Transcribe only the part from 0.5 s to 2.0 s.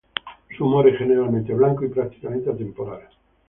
Su humor es generalmente blanco y